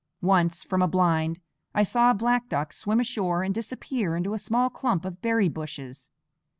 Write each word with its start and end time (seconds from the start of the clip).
Once, 0.23 0.63
from 0.63 0.81
a 0.81 0.87
blind, 0.87 1.39
I 1.75 1.83
saw 1.83 2.09
a 2.09 2.15
black 2.15 2.49
duck 2.49 2.73
swim 2.73 2.99
ashore 2.99 3.43
and 3.43 3.53
disappear 3.53 4.15
into 4.15 4.33
a 4.33 4.39
small 4.39 4.71
clump 4.71 5.05
of 5.05 5.21
berry 5.21 5.47
bushes. 5.47 6.09